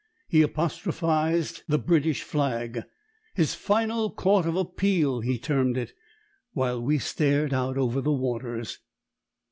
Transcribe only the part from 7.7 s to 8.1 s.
over